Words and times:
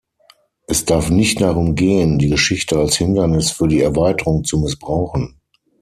Es 0.65 0.83
darf 0.85 1.11
nicht 1.11 1.41
darum 1.41 1.75
gehen, 1.75 2.17
die 2.17 2.29
Geschichte 2.31 2.79
als 2.79 2.95
Hindernis 2.95 3.51
für 3.51 3.67
die 3.67 3.81
Erweiterung 3.81 4.43
zu 4.43 4.57
missbrauchen. 4.57 5.39